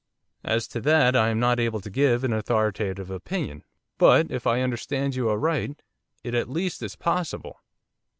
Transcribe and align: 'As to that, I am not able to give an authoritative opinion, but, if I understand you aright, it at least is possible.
'As 0.43 0.67
to 0.69 0.81
that, 0.81 1.15
I 1.15 1.29
am 1.29 1.39
not 1.39 1.59
able 1.59 1.79
to 1.79 1.89
give 1.91 2.23
an 2.23 2.33
authoritative 2.33 3.11
opinion, 3.11 3.63
but, 3.99 4.31
if 4.31 4.47
I 4.47 4.61
understand 4.61 5.13
you 5.13 5.29
aright, 5.29 5.79
it 6.23 6.33
at 6.33 6.49
least 6.49 6.81
is 6.81 6.95
possible. 6.95 7.59